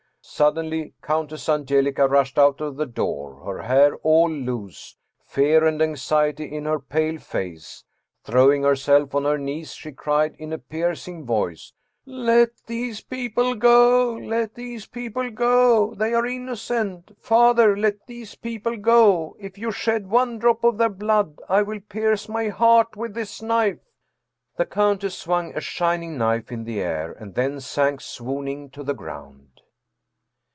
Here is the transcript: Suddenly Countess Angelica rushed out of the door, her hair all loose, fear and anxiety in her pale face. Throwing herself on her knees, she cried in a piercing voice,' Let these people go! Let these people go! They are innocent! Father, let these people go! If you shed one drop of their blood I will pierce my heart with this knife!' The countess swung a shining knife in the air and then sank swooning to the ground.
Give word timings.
Suddenly 0.23 0.93
Countess 1.01 1.49
Angelica 1.49 2.07
rushed 2.07 2.37
out 2.37 2.61
of 2.61 2.75
the 2.77 2.85
door, 2.85 3.43
her 3.43 3.63
hair 3.63 3.95
all 3.97 4.29
loose, 4.29 4.95
fear 5.25 5.65
and 5.65 5.81
anxiety 5.81 6.45
in 6.45 6.65
her 6.65 6.79
pale 6.79 7.17
face. 7.17 7.83
Throwing 8.23 8.61
herself 8.61 9.15
on 9.15 9.23
her 9.25 9.39
knees, 9.39 9.73
she 9.73 9.91
cried 9.91 10.35
in 10.37 10.53
a 10.53 10.59
piercing 10.59 11.25
voice,' 11.25 11.73
Let 12.05 12.51
these 12.67 13.01
people 13.01 13.55
go! 13.55 14.13
Let 14.13 14.53
these 14.53 14.85
people 14.85 15.31
go! 15.31 15.95
They 15.95 16.13
are 16.13 16.25
innocent! 16.25 17.17
Father, 17.19 17.75
let 17.75 18.05
these 18.05 18.35
people 18.35 18.77
go! 18.77 19.35
If 19.39 19.57
you 19.57 19.71
shed 19.71 20.07
one 20.07 20.37
drop 20.37 20.63
of 20.63 20.77
their 20.77 20.89
blood 20.89 21.39
I 21.49 21.63
will 21.63 21.79
pierce 21.79 22.29
my 22.29 22.47
heart 22.49 22.95
with 22.95 23.15
this 23.15 23.41
knife!' 23.41 23.79
The 24.57 24.67
countess 24.67 25.17
swung 25.17 25.55
a 25.57 25.61
shining 25.61 26.15
knife 26.17 26.51
in 26.51 26.63
the 26.63 26.79
air 26.79 27.11
and 27.11 27.33
then 27.33 27.59
sank 27.59 28.01
swooning 28.01 28.69
to 28.69 28.83
the 28.83 28.93
ground. 28.95 29.47